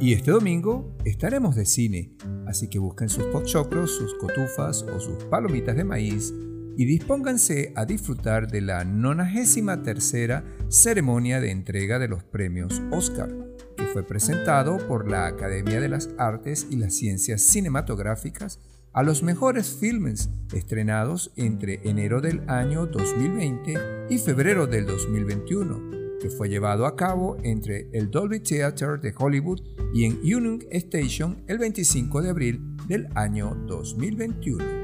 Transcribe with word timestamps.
Y 0.00 0.14
este 0.14 0.30
domingo 0.30 0.96
estaremos 1.04 1.54
de 1.56 1.66
cine, 1.66 2.16
así 2.46 2.68
que 2.68 2.78
busquen 2.78 3.10
sus 3.10 3.24
pochoclos, 3.26 3.94
sus 3.94 4.14
cotufas 4.14 4.82
o 4.82 4.98
sus 4.98 5.22
palomitas 5.24 5.76
de 5.76 5.84
maíz 5.84 6.32
y 6.78 6.86
dispónganse 6.86 7.74
a 7.76 7.84
disfrutar 7.84 8.50
de 8.50 8.62
la 8.62 8.82
93 8.84 10.42
ceremonia 10.68 11.38
de 11.38 11.50
entrega 11.50 11.98
de 11.98 12.08
los 12.08 12.24
premios 12.24 12.80
Oscar, 12.90 13.28
que 13.76 13.84
fue 13.88 14.02
presentado 14.02 14.78
por 14.88 15.10
la 15.10 15.26
Academia 15.26 15.82
de 15.82 15.90
las 15.90 16.08
Artes 16.16 16.66
y 16.70 16.76
las 16.76 16.94
Ciencias 16.94 17.42
Cinematográficas 17.42 18.58
a 18.94 19.02
los 19.02 19.22
mejores 19.22 19.76
filmes 19.78 20.30
estrenados 20.54 21.30
entre 21.36 21.86
enero 21.86 22.22
del 22.22 22.48
año 22.48 22.86
2020 22.86 24.06
y 24.08 24.16
febrero 24.16 24.66
del 24.66 24.86
2021, 24.86 25.99
que 26.20 26.30
fue 26.30 26.48
llevado 26.48 26.86
a 26.86 26.96
cabo 26.96 27.36
entre 27.42 27.88
el 27.92 28.10
Dolby 28.10 28.40
Theatre 28.40 28.98
de 28.98 29.14
Hollywood 29.16 29.60
y 29.92 30.04
en 30.04 30.18
Union 30.20 30.60
Station 30.70 31.42
el 31.48 31.58
25 31.58 32.22
de 32.22 32.30
abril 32.30 32.76
del 32.86 33.08
año 33.14 33.56
2021. 33.66 34.79